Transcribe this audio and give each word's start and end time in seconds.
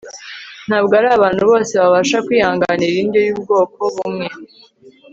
ntabwo 0.67 0.93
ari 0.99 1.07
abantu 1.17 1.41
bose 1.51 1.73
babasha 1.81 2.17
kwihanganira 2.25 2.95
indyo 3.03 3.19
y'ubwoko 3.27 3.79
bumwe 3.93 4.27